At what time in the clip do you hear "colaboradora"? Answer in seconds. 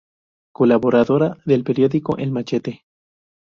0.51-1.37